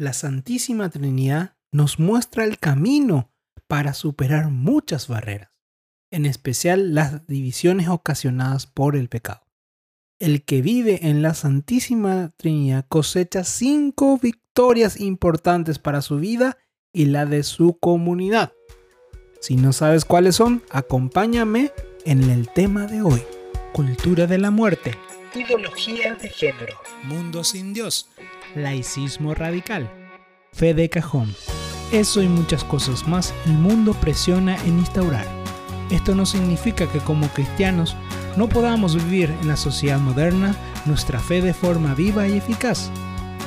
[0.00, 3.30] la Santísima Trinidad nos muestra el camino
[3.68, 5.50] para superar muchas barreras,
[6.10, 9.42] en especial las divisiones ocasionadas por el pecado.
[10.18, 16.56] El que vive en la Santísima Trinidad cosecha cinco victorias importantes para su vida
[16.94, 18.52] y la de su comunidad.
[19.40, 21.72] Si no sabes cuáles son, acompáñame
[22.06, 23.22] en el tema de hoy.
[23.74, 24.94] Cultura de la muerte,
[25.38, 28.08] ideología de género, mundo sin Dios,
[28.54, 29.90] laicismo radical,
[30.52, 31.34] fe de cajón.
[31.92, 35.26] Eso y muchas cosas más el mundo presiona en instaurar.
[35.90, 37.96] Esto no significa que como cristianos
[38.36, 40.54] no podamos vivir en la sociedad moderna
[40.86, 42.90] nuestra fe de forma viva y eficaz.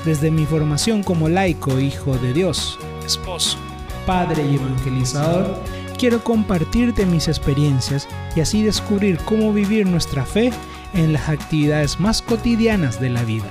[0.05, 3.57] Desde mi formación como laico, hijo de Dios, esposo,
[4.05, 5.57] padre y evangelizador,
[5.97, 10.51] quiero compartirte mis experiencias y así descubrir cómo vivir nuestra fe
[10.93, 13.49] en las actividades más cotidianas de la vida.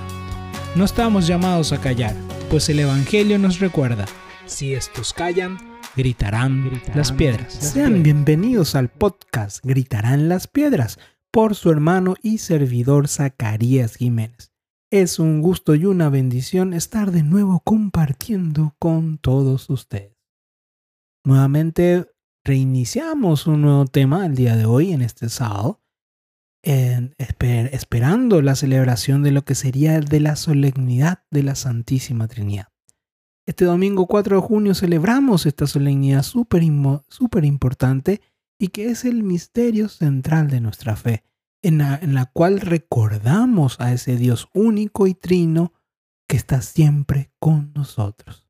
[0.75, 2.15] No estamos llamados a callar,
[2.51, 4.07] pues el Evangelio nos recuerda,
[4.47, 5.59] si estos callan,
[5.97, 7.53] gritarán, las piedras.
[7.53, 10.99] Sean bienvenidos al podcast Gritarán las piedras
[11.31, 14.53] por su hermano y servidor Zacarías Jiménez.
[14.91, 20.17] Es un gusto y una bendición estar de nuevo compartiendo con todos ustedes.
[21.25, 22.11] Nuevamente
[22.45, 25.82] reiniciamos un nuevo tema el día de hoy, en este sábado,
[26.63, 32.69] esperando la celebración de lo que sería de la solemnidad de la Santísima Trinidad.
[33.45, 36.63] Este domingo 4 de junio celebramos esta solemnidad súper
[37.09, 38.21] super importante
[38.59, 41.25] y que es el misterio central de nuestra fe,
[41.63, 45.73] en la, en la cual recordamos a ese Dios único y trino
[46.29, 48.47] que está siempre con nosotros.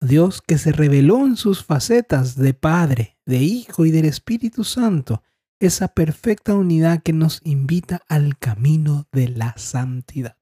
[0.00, 5.22] Dios que se reveló en sus facetas de Padre, de Hijo y del Espíritu Santo,
[5.62, 10.36] esa perfecta unidad que nos invita al camino de la santidad.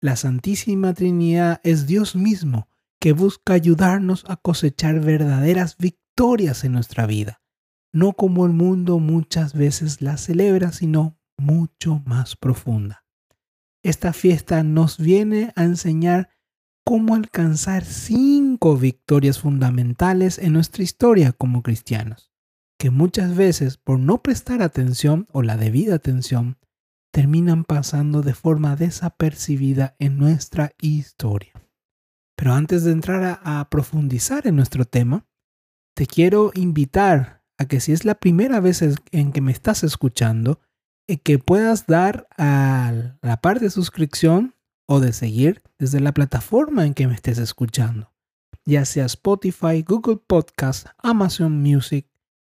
[0.00, 2.66] La Santísima Trinidad es Dios mismo
[2.98, 7.42] que busca ayudarnos a cosechar verdaderas victorias en nuestra vida,
[7.92, 13.04] no como el mundo muchas veces la celebra, sino mucho más profunda.
[13.82, 16.30] Esta fiesta nos viene a enseñar
[16.82, 22.29] cómo alcanzar cinco victorias fundamentales en nuestra historia como cristianos,
[22.80, 26.56] que muchas veces por no prestar atención o la debida atención,
[27.12, 31.52] terminan pasando de forma desapercibida en nuestra historia.
[32.36, 35.26] Pero antes de entrar a, profundizar en nuestro tema,
[35.94, 40.58] te quiero invitar a que si es la primera vez en que me estás escuchando,
[41.06, 44.54] eh, que puedas dar a la parte de suscripción
[44.88, 48.10] o de seguir desde la plataforma en que me estés escuchando,
[48.64, 52.06] ya sea Spotify, Google Podcast, Amazon Music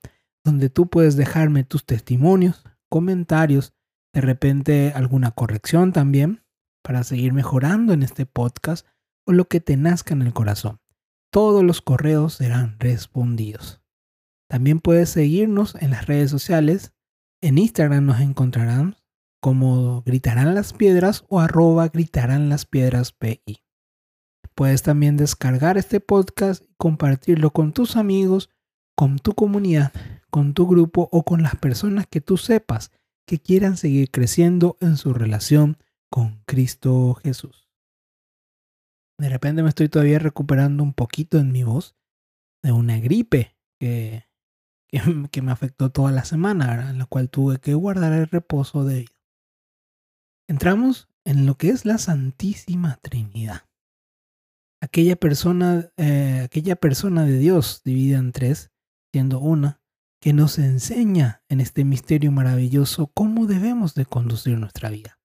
[0.47, 3.73] donde tú puedes dejarme tus testimonios, comentarios,
[4.13, 6.41] de repente alguna corrección también,
[6.81, 8.87] para seguir mejorando en este podcast
[9.25, 10.79] o lo que te nazca en el corazón.
[11.33, 13.81] Todos los correos serán respondidos.
[14.49, 16.93] También puedes seguirnos en las redes sociales.
[17.41, 18.95] En Instagram nos encontrarán
[19.39, 23.63] como Gritarán las Piedras o arroba Gritarán las Piedras PI.
[24.55, 28.49] Puedes también descargar este podcast y compartirlo con tus amigos,
[28.95, 29.91] con tu comunidad
[30.29, 32.91] con tu grupo o con las personas que tú sepas
[33.25, 35.77] que quieran seguir creciendo en su relación
[36.09, 37.67] con Cristo Jesús.
[39.19, 41.95] De repente me estoy todavía recuperando un poquito en mi voz
[42.63, 44.25] de una gripe que,
[45.31, 49.16] que, me afectó toda la semana, en la cual tuve que guardar el reposo debido.
[50.49, 53.63] Entramos en lo que es la Santísima Trinidad.
[54.81, 58.71] Aquella persona, eh, aquella persona de Dios dividida en tres,
[59.11, 59.81] siendo una,
[60.21, 65.19] que nos enseña en este misterio maravilloso cómo debemos de conducir nuestra vida.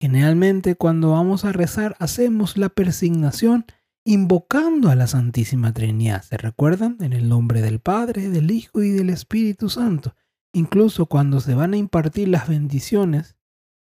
[0.00, 3.64] Generalmente cuando vamos a rezar hacemos la persignación
[4.04, 6.22] invocando a la Santísima Trinidad.
[6.22, 6.98] ¿Se recuerdan?
[7.00, 10.14] En el nombre del Padre, del Hijo y del Espíritu Santo.
[10.52, 13.36] Incluso cuando se van a impartir las bendiciones,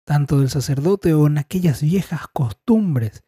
[0.08, 3.24] tanto del sacerdote o en aquellas viejas costumbres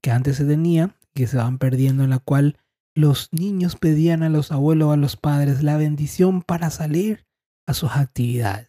[0.00, 2.56] que antes se tenían, que se van perdiendo en la cual
[2.94, 7.26] los niños pedían a los abuelos o a los padres la bendición para salir
[7.66, 8.68] a sus actividades,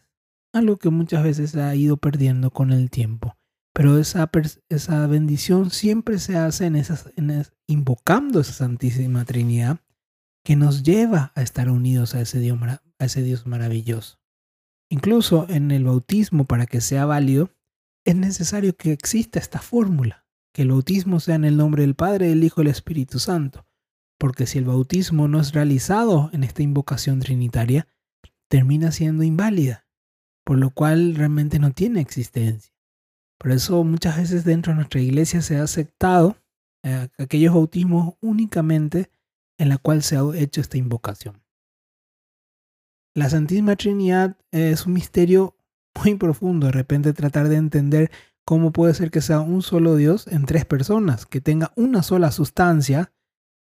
[0.52, 3.36] algo que muchas veces ha ido perdiendo con el tiempo.
[3.72, 4.28] Pero esa,
[4.68, 7.12] esa bendición siempre se hace en esas,
[7.68, 9.78] invocando esa Santísima Trinidad
[10.44, 14.18] que nos lleva a estar unidos a ese, Dios, a ese Dios maravilloso.
[14.92, 17.50] Incluso en el bautismo, para que sea válido,
[18.04, 22.28] es necesario que exista esta fórmula, que el bautismo sea en el nombre del Padre,
[22.28, 23.66] del Hijo y del Espíritu Santo
[24.22, 27.88] porque si el bautismo no es realizado en esta invocación trinitaria,
[28.48, 29.88] termina siendo inválida,
[30.44, 32.72] por lo cual realmente no tiene existencia.
[33.36, 36.36] Por eso muchas veces dentro de nuestra iglesia se ha aceptado
[36.84, 39.10] eh, aquellos bautismos únicamente
[39.58, 41.41] en la cual se ha hecho esta invocación.
[43.14, 45.54] La Santísima Trinidad es un misterio
[46.02, 46.66] muy profundo.
[46.66, 48.10] De repente tratar de entender
[48.46, 52.32] cómo puede ser que sea un solo Dios en tres personas, que tenga una sola
[52.32, 53.12] sustancia,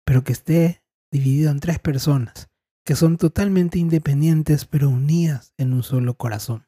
[0.05, 2.49] pero que esté dividido en tres personas,
[2.85, 6.65] que son totalmente independientes pero unidas en un solo corazón.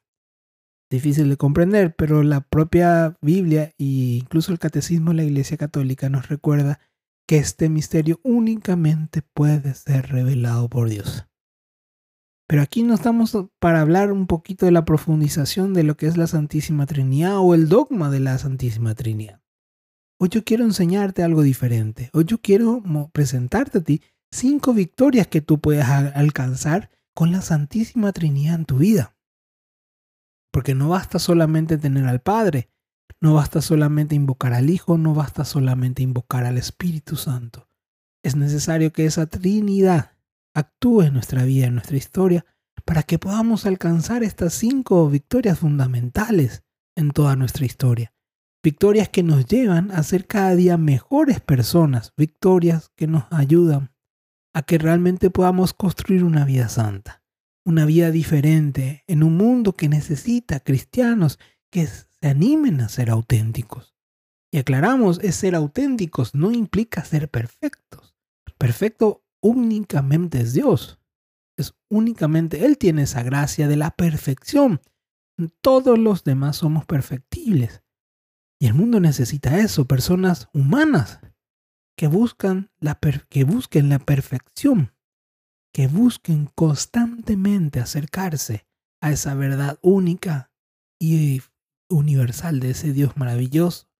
[0.90, 6.10] Difícil de comprender, pero la propia Biblia e incluso el Catecismo de la Iglesia Católica
[6.10, 6.80] nos recuerda
[7.26, 11.26] que este misterio únicamente puede ser revelado por Dios.
[12.46, 16.16] Pero aquí no estamos para hablar un poquito de la profundización de lo que es
[16.16, 19.40] la Santísima Trinidad o el dogma de la Santísima Trinidad.
[20.20, 22.10] Hoy yo quiero enseñarte algo diferente.
[22.12, 22.82] Hoy yo quiero
[23.12, 28.78] presentarte a ti cinco victorias que tú puedes alcanzar con la Santísima Trinidad en tu
[28.78, 29.16] vida.
[30.52, 32.68] Porque no basta solamente tener al Padre,
[33.20, 37.68] no basta solamente invocar al Hijo, no basta solamente invocar al Espíritu Santo.
[38.22, 40.13] Es necesario que esa Trinidad
[40.54, 42.46] actúe en nuestra vida, en nuestra historia,
[42.84, 46.64] para que podamos alcanzar estas cinco victorias fundamentales
[46.96, 48.12] en toda nuestra historia.
[48.62, 53.92] Victorias que nos llevan a ser cada día mejores personas, victorias que nos ayudan
[54.54, 57.22] a que realmente podamos construir una vida santa,
[57.66, 61.38] una vida diferente en un mundo que necesita cristianos
[61.70, 63.94] que se animen a ser auténticos.
[64.52, 68.14] Y aclaramos, ser auténticos no implica ser perfectos.
[68.56, 70.98] Perfecto únicamente es Dios.
[71.56, 74.80] Es únicamente Él tiene esa gracia de la perfección.
[75.60, 77.82] Todos los demás somos perfectibles.
[78.58, 81.20] Y el mundo necesita eso, personas humanas
[81.96, 82.98] que buscan la,
[83.28, 84.94] que busquen la perfección,
[85.72, 88.66] que busquen constantemente acercarse
[89.02, 90.50] a esa verdad única
[90.98, 91.42] y
[91.90, 93.90] universal de ese Dios maravilloso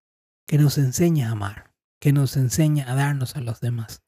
[0.47, 4.04] que nos enseña a amar, que nos enseña a darnos a los demás.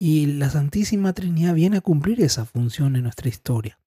[0.00, 3.80] Y la Santísima Trinidad viene a cumplir esa función en nuestra historia.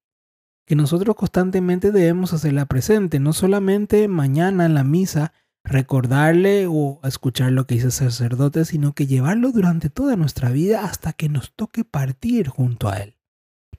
[0.66, 5.32] Que nosotros constantemente debemos hacerla presente, no solamente mañana en la misa
[5.64, 10.84] recordarle o escuchar lo que dice el sacerdote, sino que llevarlo durante toda nuestra vida
[10.84, 13.16] hasta que nos toque partir junto a Él.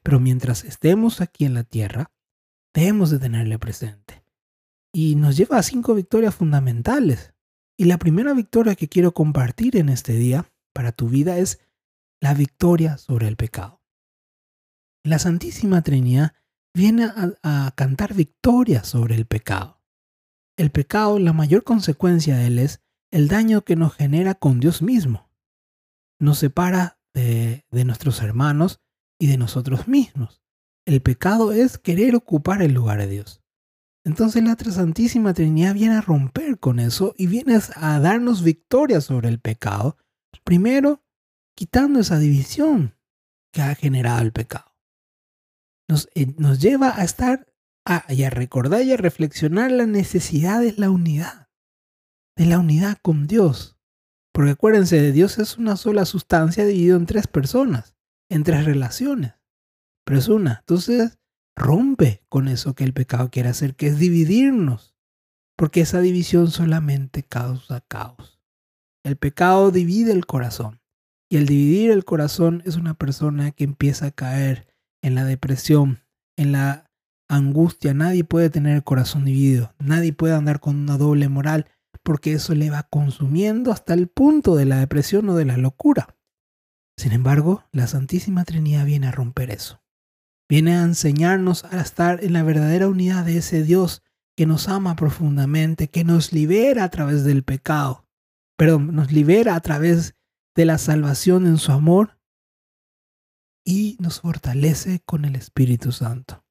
[0.01, 2.11] Pero mientras estemos aquí en la tierra,
[2.73, 4.23] debemos de tenerle presente.
[4.93, 7.33] Y nos lleva a cinco victorias fundamentales.
[7.77, 11.59] Y la primera victoria que quiero compartir en este día para tu vida es
[12.23, 13.81] la victoria sobre el pecado.
[15.03, 16.31] La Santísima Trinidad
[16.73, 17.11] viene
[17.43, 19.81] a, cantar victoria sobre el pecado.
[20.57, 22.81] El pecado, la mayor consecuencia de él es
[23.11, 25.29] el daño que nos genera con Dios mismo.
[26.17, 28.79] Nos separa de, de nuestros hermanos
[29.19, 30.41] y de nosotros mismos.
[30.85, 33.43] El pecado es querer ocupar el lugar de Dios.
[34.05, 39.27] Entonces la Santísima Trinidad viene a romper con eso y viene a darnos victoria sobre
[39.27, 39.97] el pecado.
[40.45, 41.03] Primero,
[41.55, 42.97] quitando esa división
[43.51, 44.75] que ha generado el pecado.
[45.87, 47.53] Nos, eh, nos lleva a estar
[47.85, 51.49] a, y a recordar y a reflexionar la necesidad de la unidad,
[52.35, 53.77] de la unidad con Dios.
[54.33, 57.95] Porque acuérdense, Dios es una sola sustancia dividida en tres personas,
[58.29, 59.33] en tres relaciones,
[60.05, 60.59] pero es una.
[60.61, 61.19] Entonces,
[61.55, 64.95] rompe con eso que el pecado quiere hacer, que es dividirnos,
[65.55, 68.41] porque esa división solamente causa caos.
[69.03, 70.81] El pecado divide el corazón.
[71.33, 74.67] Y el dividir el corazón es una persona que empieza a caer
[75.01, 76.03] en la depresión,
[76.37, 76.91] en la
[77.27, 77.95] angustia.
[77.95, 79.73] Nadie puede tener el corazón dividido.
[79.79, 81.65] Nadie puede andar con una doble moral
[82.03, 86.15] porque eso le va consumiendo hasta el punto de la depresión o de la locura.
[86.99, 89.81] Sin embargo, la Santísima Trinidad viene a romper eso.
[90.47, 94.03] Viene a enseñarnos a estar en la verdadera unidad de ese Dios
[94.37, 98.05] que nos ama profundamente, que nos libera a través del pecado,
[98.55, 100.13] perdón, nos libera a través
[100.55, 102.19] de la salvación en su amor
[103.65, 106.45] y nos fortalece con el Espíritu Santo.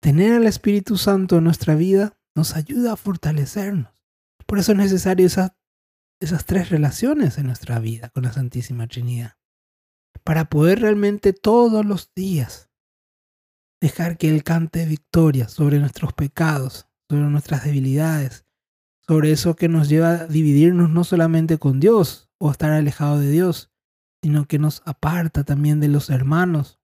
[0.00, 4.04] Tener al Espíritu Santo en nuestra vida nos ayuda a fortalecernos.
[4.46, 5.52] Por eso es necesario esas,
[6.20, 9.36] esas tres relaciones en nuestra vida con la Santísima Trinidad.
[10.22, 12.70] Para poder realmente todos los días
[13.80, 18.43] dejar que Él cante victoria sobre nuestros pecados, sobre nuestras debilidades,
[19.06, 23.30] sobre eso que nos lleva a dividirnos no solamente con Dios, o estar alejado de
[23.30, 23.70] Dios,
[24.22, 26.80] sino que nos aparta también de los hermanos,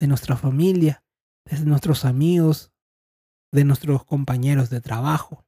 [0.00, 1.04] de nuestra familia,
[1.44, 2.72] de nuestros amigos,
[3.52, 5.44] de nuestros compañeros de trabajo,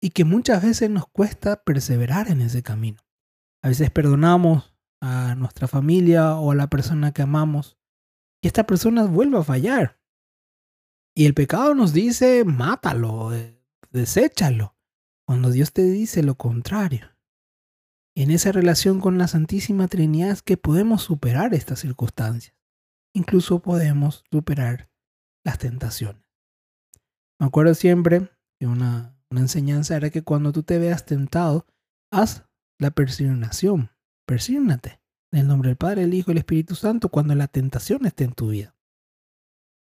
[0.00, 3.02] y que muchas veces nos cuesta perseverar en ese camino.
[3.62, 7.78] A veces perdonamos a nuestra familia o a la persona que amamos,
[8.42, 10.00] y esta persona vuelve a fallar.
[11.14, 14.71] Y el pecado nos dice, mátalo, eh, deséchalo,
[15.32, 17.16] cuando Dios te dice lo contrario.
[18.14, 22.54] En esa relación con la Santísima Trinidad es que podemos superar estas circunstancias.
[23.14, 24.90] Incluso podemos superar
[25.42, 26.22] las tentaciones.
[27.40, 28.28] Me acuerdo siempre
[28.60, 31.66] que una, enseñanza era que cuando tú te veas tentado,
[32.10, 32.44] haz
[32.78, 33.90] la persignación.
[34.26, 35.00] Persígnate
[35.32, 38.24] en el nombre del Padre, el Hijo y el Espíritu Santo cuando la tentación esté
[38.24, 38.76] en tu vida.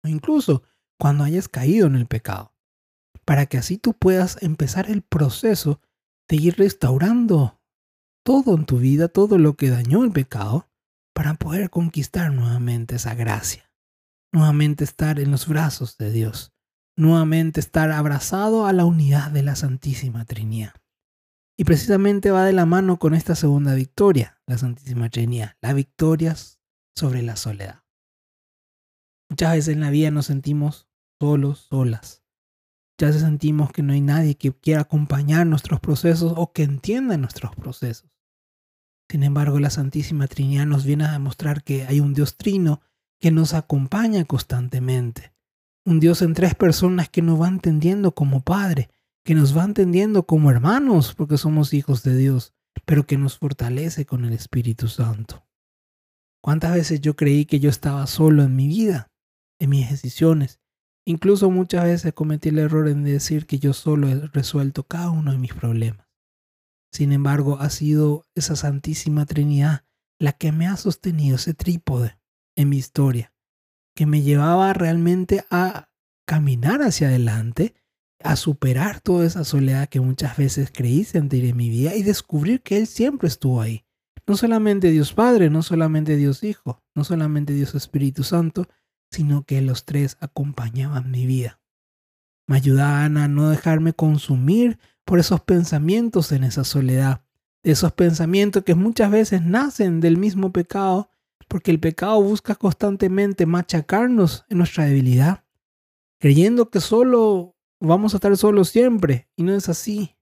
[0.04, 0.62] O incluso
[0.96, 2.53] cuando hayas caído en el pecado.
[3.24, 5.80] Para que así tú puedas empezar el proceso
[6.28, 7.60] de ir restaurando
[8.24, 10.68] todo en tu vida, todo lo que dañó el pecado,
[11.14, 13.70] para poder conquistar nuevamente esa gracia.
[14.32, 16.52] Nuevamente estar en los brazos de Dios.
[16.96, 20.74] Nuevamente estar abrazado a la unidad de la Santísima Trinidad.
[21.56, 26.34] Y precisamente va de la mano con esta segunda victoria, la Santísima Trinidad, la victoria
[26.96, 27.84] sobre la soledad.
[29.30, 30.88] Muchas veces en la vida nos sentimos
[31.20, 32.23] solos, solas.
[32.98, 37.54] Veces sentimos que no hay nadie que quiera acompañar nuestros procesos o que entienda nuestros
[37.54, 38.08] procesos.
[39.10, 42.80] Sin embargo, la Santísima Trinidad nos viene a demostrar que hay un Dios trino
[43.20, 45.34] que nos acompaña constantemente.
[45.84, 48.88] Un Dios en tres personas que nos va entendiendo como Padre,
[49.24, 52.54] que nos va entendiendo como hermanos porque somos hijos de Dios,
[52.86, 55.46] pero que nos fortalece con el Espíritu Santo.
[56.42, 59.10] ¿Cuántas veces yo creí que yo estaba solo en mi vida,
[59.58, 60.60] en mis decisiones?
[61.06, 65.32] Incluso muchas veces cometí el error en decir que yo solo he resuelto cada uno
[65.32, 66.06] de mis problemas.
[66.92, 69.84] Sin embargo, ha sido esa Santísima Trinidad
[70.18, 72.18] la que me ha sostenido ese trípode
[72.56, 73.34] en mi historia,
[73.94, 75.90] que me llevaba realmente a
[76.26, 77.74] caminar hacia adelante
[78.22, 82.62] a superar toda esa soledad que muchas veces creí sentir en mi vida y descubrir
[82.62, 83.84] que Él siempre estuvo ahí.
[84.26, 88.66] No solamente Dios Padre, no solamente Dios Hijo, no solamente Dios Espíritu Santo,
[89.14, 91.60] sino que los tres acompañaban mi vida.
[92.46, 97.22] Me ayudaban a no dejarme consumir por esos pensamientos en esa soledad,
[97.62, 101.10] esos pensamientos que muchas veces nacen del mismo pecado,
[101.48, 105.44] porque el pecado busca constantemente machacarnos en nuestra debilidad,
[106.18, 109.28] creyendo que solo vamos a estar solos siempre.
[109.36, 110.16] Y no es así.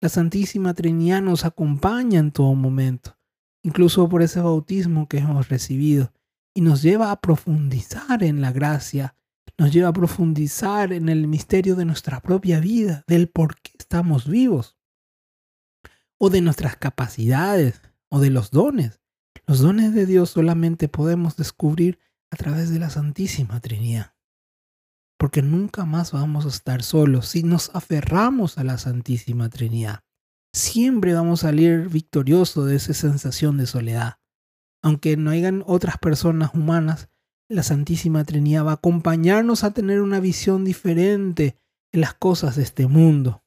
[0.00, 3.16] La Santísima Trinidad nos acompaña en todo momento,
[3.62, 6.12] incluso por ese bautismo que hemos recibido,
[6.54, 9.14] y nos lleva a profundizar en la gracia,
[9.58, 14.28] nos lleva a profundizar en el misterio de nuestra propia vida, del por qué estamos
[14.28, 14.76] vivos,
[16.18, 19.00] o de nuestras capacidades, o de los dones.
[19.46, 21.98] Los dones de Dios solamente podemos descubrir
[22.30, 24.14] a través de la Santísima Trinidad
[25.20, 30.02] porque nunca más vamos a estar solos si nos aferramos a la Santísima Trinidad.
[30.54, 34.14] Siempre vamos a salir victorioso de esa sensación de soledad.
[34.82, 37.08] Aunque no hayan otras personas humanas,
[37.48, 41.56] la Santísima Trinidad va a acompañarnos a tener una visión diferente
[41.92, 43.44] en las cosas de este mundo.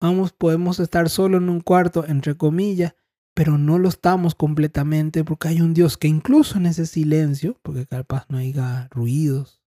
[0.00, 2.94] Vamos, podemos estar solo en un cuarto, entre comillas,
[3.34, 7.86] pero no lo estamos completamente porque hay un Dios que incluso en ese silencio, porque
[7.86, 9.62] capaz no haya ruidos,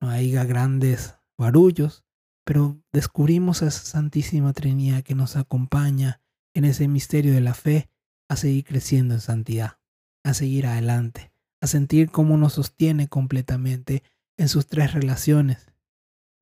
[0.00, 2.04] no haya grandes barullos,
[2.44, 6.20] pero descubrimos a esa Santísima Trinidad que nos acompaña
[6.54, 7.90] en ese misterio de la fe
[8.28, 9.78] a seguir creciendo en santidad,
[10.24, 14.02] a seguir adelante, a sentir cómo nos sostiene completamente
[14.36, 15.70] en sus tres relaciones,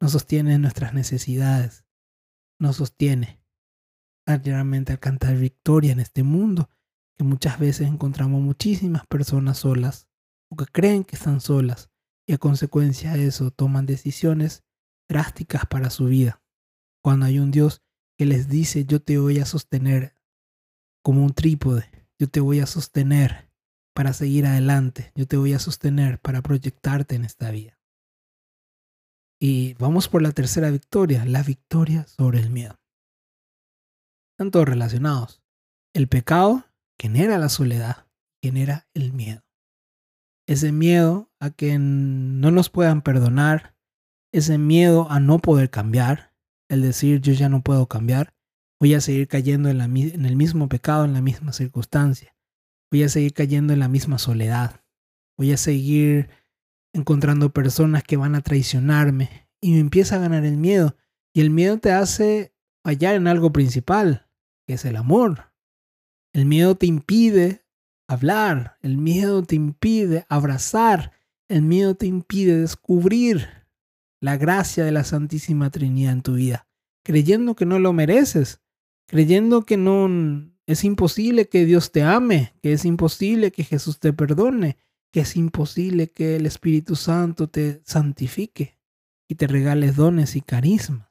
[0.00, 1.84] nos sostiene en nuestras necesidades,
[2.58, 3.42] nos sostiene
[4.24, 6.70] realmente al cantar victoria en este mundo,
[7.16, 10.08] que muchas veces encontramos muchísimas personas solas
[10.50, 11.90] o que creen que están solas,
[12.26, 14.64] y a consecuencia de eso toman decisiones
[15.08, 16.40] drásticas para su vida.
[17.02, 17.82] Cuando hay un Dios
[18.16, 20.14] que les dice yo te voy a sostener
[21.02, 23.51] como un trípode, yo te voy a sostener
[23.94, 27.78] para seguir adelante, yo te voy a sostener para proyectarte en esta vida.
[29.40, 32.78] Y vamos por la tercera victoria, la victoria sobre el miedo.
[34.34, 35.42] Están todos relacionados.
[35.94, 36.64] El pecado
[36.98, 38.06] genera la soledad,
[38.40, 39.42] genera el miedo
[40.46, 43.74] ese miedo a que no nos puedan perdonar,
[44.32, 46.32] ese miedo a no poder cambiar,
[46.68, 48.34] el decir yo ya no puedo cambiar,
[48.80, 52.31] voy a seguir cayendo en, en el mismo pecado, en la misma circunstancia,
[52.92, 54.82] voy a seguir cayendo en la misma soledad,
[55.38, 56.28] voy a seguir
[56.92, 59.48] encontrando personas que van a traicionarme.
[59.62, 60.94] Y me empieza a ganar el miedo.
[61.32, 62.52] Y el miedo te hace
[62.84, 64.28] fallar en algo principal,
[64.66, 65.52] que es el amor.
[66.34, 67.64] El miedo te impide
[68.08, 71.12] hablar, el miedo te impide abrazar,
[71.48, 73.48] el miedo te impide descubrir
[74.20, 76.68] la gracia de la Santísima Trinidad en tu vida,
[77.04, 78.60] creyendo que no lo mereces,
[79.06, 84.12] creyendo que no es imposible que Dios te ame, que es imposible que Jesús te
[84.12, 84.78] perdone,
[85.12, 88.78] que es imposible que el Espíritu Santo te santifique.
[89.28, 91.08] y te regales dones y carismas.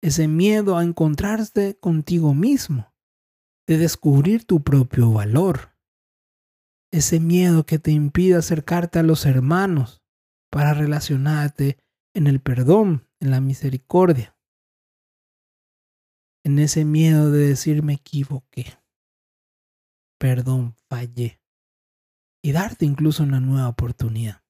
[0.00, 2.94] Ese miedo a encontrarte contigo mismo,
[3.66, 5.72] de descubrir tu propio valor.
[6.92, 10.04] Ese miedo que te impide acercarte a los hermanos
[10.50, 11.78] para relacionarte
[12.14, 14.35] en el perdón, en la misericordia.
[16.46, 18.78] En ese miedo de decir me equivoqué.
[20.16, 21.40] Perdón, fallé.
[22.40, 24.44] Y darte incluso una nueva oportunidad.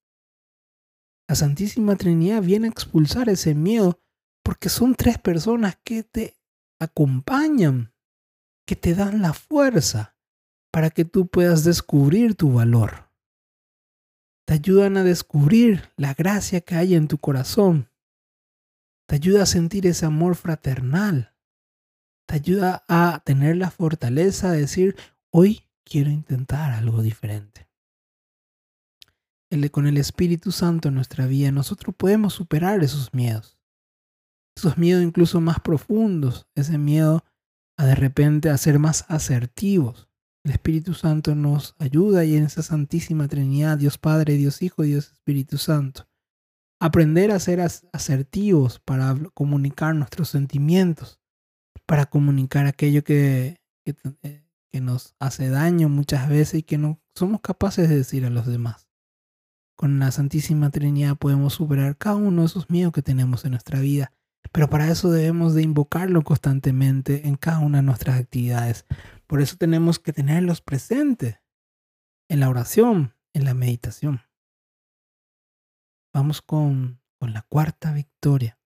[1.27, 3.99] La Santísima Trinidad viene a expulsar ese miedo
[4.45, 6.37] porque son tres personas que te
[6.79, 7.95] acompañan,
[8.67, 10.19] que te dan la fuerza
[10.71, 13.11] para que tú puedas descubrir tu valor.
[14.47, 17.91] Te ayudan a descubrir la gracia que hay en tu corazón.
[19.09, 21.33] Te ayuda a sentir ese amor fraternal.
[22.27, 24.97] Te ayuda a tener la fortaleza de decir,
[25.31, 27.67] hoy quiero intentar algo diferente
[29.71, 33.59] con el Espíritu Santo en nuestra vida, nosotros podemos superar esos miedos.
[34.57, 37.25] Esos miedos incluso más profundos, ese miedo
[37.77, 40.09] a de repente a ser más asertivos.
[40.45, 45.13] El Espíritu Santo nos ayuda y en esa Santísima Trinidad, Dios Padre, Dios Hijo Dios
[45.13, 46.09] Espíritu Santo.
[46.81, 51.21] Aprender a ser asertivos para comunicar nuestros sentimientos,
[51.87, 53.95] para comunicar aquello que, que,
[54.71, 58.47] que nos hace daño muchas veces y que no somos capaces de decir a los
[58.47, 58.89] demás.
[59.77, 63.81] Con la Santísima Trinidad podemos superar cada uno de esos miedos que tenemos en nuestra
[63.81, 64.13] vida,
[64.53, 68.87] pero para eso debemos de invocarlo constantemente en cada una de nuestras actividades.
[69.27, 71.41] Por eso tenemos que tenerlos presentes
[72.29, 74.23] en la oración, en la meditación.
[76.13, 78.59] Vamos con, con la cuarta victoria,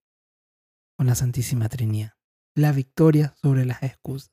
[0.96, 2.14] con la Santísima Trinidad,
[2.54, 4.32] la victoria sobre las excusas.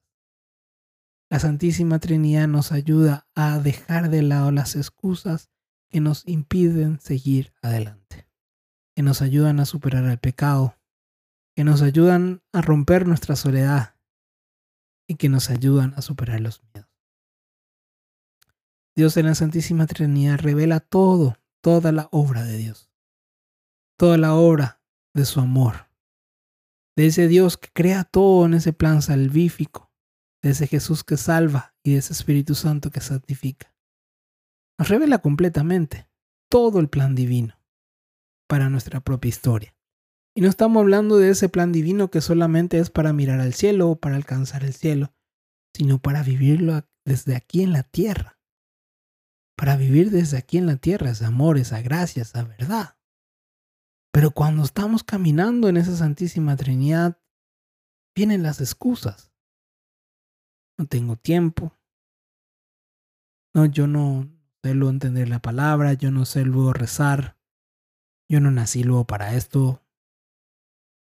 [1.30, 5.50] La Santísima Trinidad nos ayuda a dejar de lado las excusas
[5.90, 8.30] que nos impiden seguir adelante,
[8.96, 10.78] que nos ayudan a superar el pecado,
[11.56, 13.96] que nos ayudan a romper nuestra soledad
[15.08, 16.90] y que nos ayudan a superar los miedos.
[18.96, 22.90] Dios en la Santísima Trinidad revela todo, toda la obra de Dios,
[23.98, 24.82] toda la obra
[25.14, 25.87] de su amor,
[26.98, 29.90] de ese Dios que crea todo en ese plan salvífico,
[30.44, 33.74] de ese Jesús que salva y de ese Espíritu Santo que santifica
[34.78, 36.10] nos revela completamente
[36.50, 37.60] todo el plan divino
[38.48, 39.76] para nuestra propia historia.
[40.36, 43.90] Y no estamos hablando de ese plan divino que solamente es para mirar al cielo
[43.90, 45.14] o para alcanzar el cielo,
[45.76, 48.40] sino para vivirlo desde aquí en la tierra.
[49.58, 52.97] Para vivir desde aquí en la tierra ese amor, esa gracia, esa verdad.
[54.12, 57.20] Pero cuando estamos caminando en esa Santísima Trinidad,
[58.16, 59.32] vienen las excusas.
[60.78, 61.74] No tengo tiempo.
[63.54, 64.30] No, yo no,
[64.64, 67.38] sé luego entender la palabra, yo no sé luego rezar,
[68.30, 69.82] yo no nací luego para esto,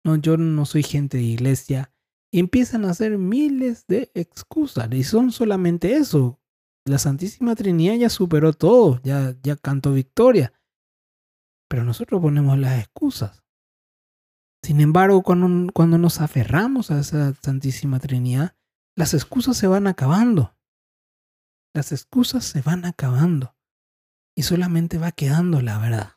[0.04, 1.92] no, yo no soy gente de iglesia.
[2.32, 6.40] Y empiezan a hacer miles de excusas y son solamente eso.
[6.84, 10.52] La Santísima Trinidad ya superó todo, ya, ya cantó victoria.
[11.70, 13.44] Pero nosotros ponemos las excusas.
[14.62, 18.56] Sin embargo, cuando, nos aferramos a esa Santísima Trinidad,
[18.96, 20.58] las excusas se van acabando.
[21.72, 23.56] Las excusas se van acabando
[24.36, 26.16] y solamente va quedando la verdad.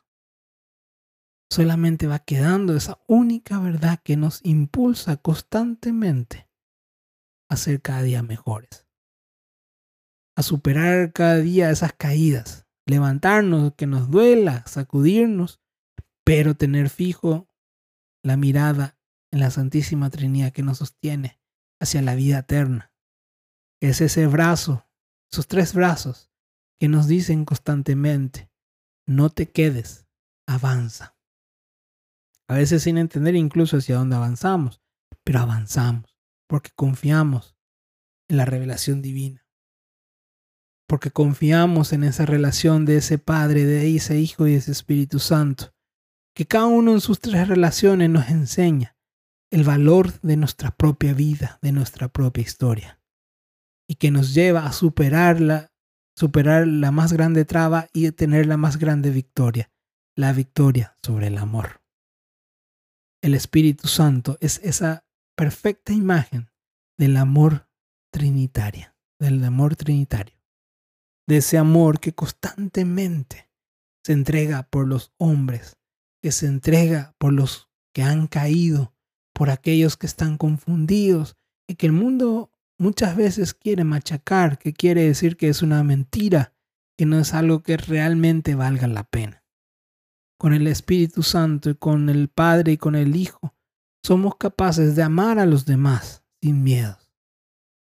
[1.48, 6.50] Solamente va quedando esa única verdad que nos impulsa constantemente
[7.48, 8.88] a ser cada día mejores.
[10.36, 15.60] A superar cada día esas caídas, levantarnos, que nos duela, sacudirnos,
[16.24, 17.48] pero tener fijo
[18.22, 18.98] la mirada
[19.30, 21.40] en la Santísima Trinidad que nos sostiene
[21.80, 22.92] hacia la vida eterna.
[23.80, 24.86] Es ese brazo
[25.34, 26.30] sus tres brazos
[26.78, 28.50] que nos dicen constantemente,
[29.06, 30.06] no te quedes,
[30.46, 31.16] avanza.
[32.46, 34.82] A veces sin entender incluso hacia dónde avanzamos,
[35.24, 36.16] pero avanzamos
[36.46, 37.56] porque confiamos
[38.28, 39.43] en la revelación divina,
[40.86, 45.18] porque confiamos en esa relación de ese Padre, de ese Hijo y de ese Espíritu
[45.18, 45.74] Santo,
[46.34, 48.96] que cada uno en sus tres relaciones nos enseña
[49.50, 53.00] el valor de nuestra propia vida, de nuestra propia historia
[53.88, 55.72] y que nos lleva a superarla,
[56.16, 59.70] superar la más grande traba y tener la más grande victoria,
[60.16, 61.82] la victoria sobre el amor.
[63.22, 66.50] El Espíritu Santo es esa perfecta imagen
[66.98, 67.68] del amor
[68.12, 70.33] trinitario, del amor trinitario,
[71.26, 73.50] de ese amor que constantemente
[74.04, 75.76] se entrega por los hombres,
[76.22, 78.94] que se entrega por los que han caído,
[79.32, 85.04] por aquellos que están confundidos y que el mundo muchas veces quiere machacar, que quiere
[85.04, 86.54] decir que es una mentira,
[86.96, 89.42] que no es algo que realmente valga la pena.
[90.36, 93.54] con el Espíritu Santo y con el Padre y con el Hijo,
[94.04, 97.10] somos capaces de amar a los demás sin miedos,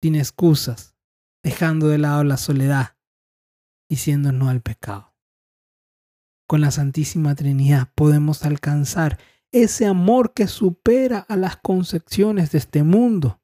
[0.01, 0.97] sin excusas,
[1.43, 2.96] dejando de lado la soledad,
[3.89, 5.15] diciendo no al pecado.
[6.49, 9.19] Con la Santísima Trinidad podemos alcanzar
[9.53, 13.41] ese amor que supera a las concepciones de este mundo,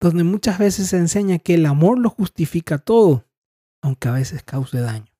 [0.00, 3.26] donde muchas veces se enseña que el amor lo justifica todo,
[3.82, 5.12] aunque a veces cause daño.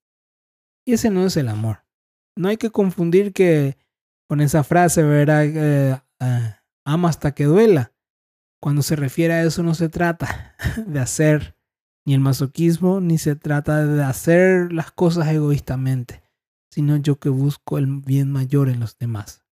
[0.85, 1.85] Y ese no es el amor.
[2.37, 3.79] No hay que confundir que
[4.29, 5.45] con esa frase, ¿verdad?
[5.45, 7.93] Eh, ah, ama hasta que duela.
[8.61, 10.55] Cuando se refiere a eso no se trata
[10.87, 11.57] de hacer
[12.07, 16.23] ni el masoquismo, ni se trata de hacer las cosas egoístamente,
[16.71, 19.45] sino yo que busco el bien mayor en los demás.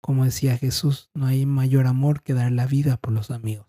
[0.00, 3.66] Como decía Jesús, no hay mayor amor que dar la vida por los amigos.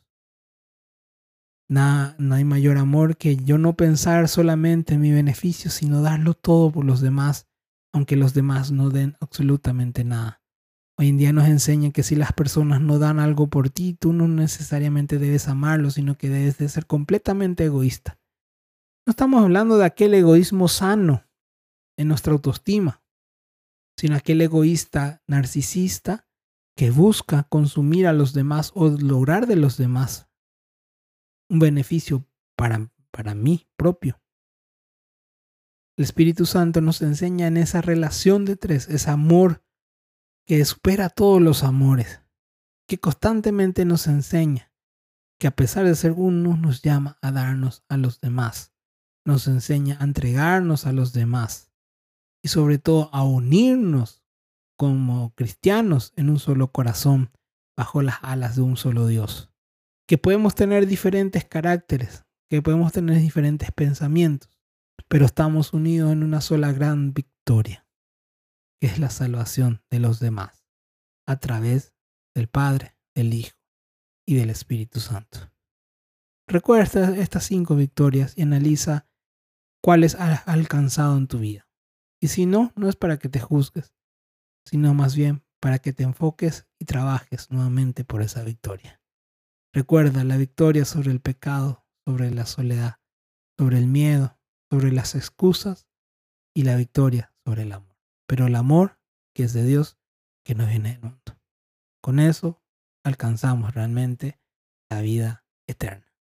[1.69, 6.71] No hay mayor amor que yo no pensar solamente en mi beneficio, sino darlo todo
[6.71, 7.47] por los demás,
[7.91, 10.41] aunque los demás no den absolutamente nada.
[10.97, 14.13] Hoy en día nos enseñan que si las personas no dan algo por ti, tú
[14.13, 18.16] no necesariamente debes amarlo, sino que debes de ser completamente egoísta.
[19.07, 21.23] No estamos hablando de aquel egoísmo sano
[21.97, 23.01] en nuestra autoestima,
[23.97, 26.27] sino aquel egoísta narcisista
[26.75, 30.27] que busca consumir a los demás o lograr de los demás
[31.49, 34.21] un beneficio para, para mí propio.
[35.97, 39.63] El Espíritu Santo nos enseña en esa relación de tres, ese amor
[40.45, 42.19] que supera todos los amores,
[42.89, 44.73] que constantemente nos enseña
[45.39, 48.73] que a pesar de ser uno nos llama a darnos a los demás,
[49.27, 51.69] nos enseña a entregarnos a los demás
[52.41, 54.23] y sobre todo a unirnos
[54.77, 57.29] como cristianos en un solo corazón
[57.75, 59.51] bajo las alas de un solo Dios.
[60.07, 64.49] Que podemos tener diferentes caracteres, que podemos tener diferentes pensamientos,
[65.09, 67.85] pero estamos unidos en una sola gran victoria,
[68.79, 70.65] que es la salvación de los demás,
[71.27, 71.93] a través
[72.33, 73.57] del Padre, del Hijo
[74.25, 75.51] y del Espíritu Santo.
[76.47, 79.06] Recuerda estas cinco victorias y analiza
[79.87, 81.65] cuáles has alcanzado en tu vida.
[82.21, 83.95] Y si no, no es para que te juzgues,
[84.65, 89.01] sino más bien para que te enfoques y trabajes nuevamente por esa victoria.
[89.71, 92.99] Recuerda la victoria sobre el pecado, sobre la soledad,
[93.57, 94.37] sobre el miedo,
[94.69, 95.87] sobre las excusas
[96.53, 97.97] y la victoria sobre el amor.
[98.27, 98.99] Pero el amor
[99.33, 99.97] que es de Dios,
[100.43, 101.39] que no viene del mundo.
[102.01, 102.61] Con eso
[103.05, 104.37] alcanzamos realmente
[104.89, 106.13] la vida eterna.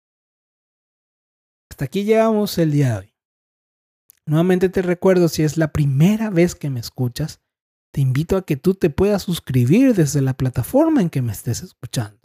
[1.68, 3.15] Hasta aquí llegamos el día de hoy.
[4.26, 7.40] Nuevamente te recuerdo, si es la primera vez que me escuchas,
[7.92, 11.62] te invito a que tú te puedas suscribir desde la plataforma en que me estés
[11.62, 12.18] escuchando.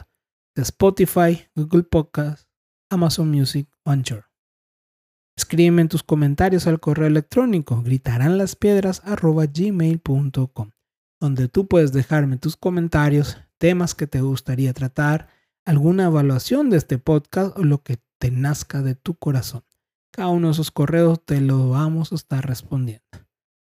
[0.54, 2.48] De Spotify, Google Podcast,
[2.90, 4.26] Amazon Music Anchor.
[5.36, 10.72] Escríbeme en tus comentarios al correo electrónico gritaránlaspiedras.gmail.com
[11.22, 15.28] donde tú puedes dejarme tus comentarios, temas que te gustaría tratar,
[15.64, 19.62] alguna evaluación de este podcast o lo que te nazca de tu corazón.
[20.12, 23.02] Cada uno de esos correos te lo vamos a estar respondiendo.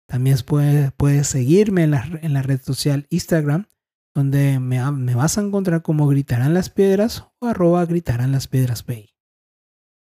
[0.08, 3.66] También puedes, seguirme en la, en la, red social Instagram,
[4.14, 8.86] donde me, vas a encontrar como Gritarán las Piedras o arroba Gritarán las Piedras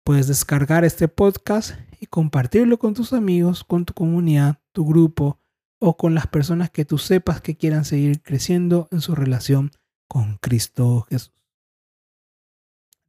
[0.03, 5.39] Puedes descargar este podcast y compartirlo con tus amigos, con tu comunidad, tu grupo
[5.79, 9.71] o con las personas que tú sepas que quieran seguir creciendo en su relación
[10.09, 11.33] con Cristo Jesús.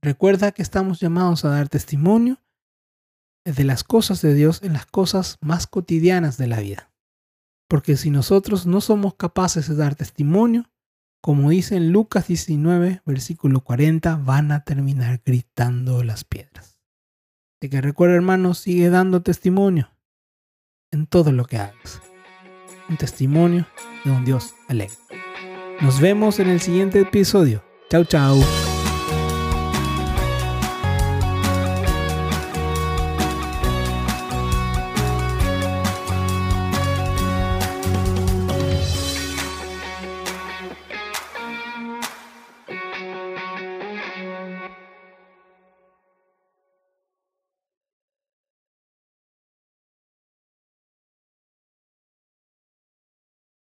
[0.01, 2.39] Recuerda que estamos llamados a dar testimonio
[3.45, 6.91] de las cosas de Dios en las cosas más cotidianas de la vida.
[7.69, 10.71] Porque si nosotros no somos capaces de dar testimonio,
[11.21, 16.79] como dice en Lucas 19, versículo 40, van a terminar gritando las piedras.
[17.61, 19.91] Así que recuerda, hermano, sigue dando testimonio
[20.91, 22.03] en todo lo que hagas.
[22.89, 23.67] Un testimonio
[24.05, 24.97] de un Dios alegre.
[25.81, 27.65] Nos vemos en el siguiente episodio.
[27.91, 28.64] Chao, chao.